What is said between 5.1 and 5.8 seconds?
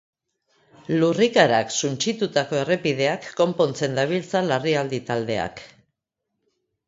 taldeak.